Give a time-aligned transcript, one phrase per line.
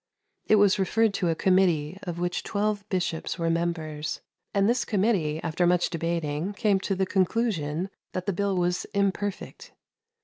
[0.47, 4.19] It was referred to a committee of which twelve bishops were members;
[4.51, 9.73] and this committee, after much debating, came to the conclusion that the bill was imperfect.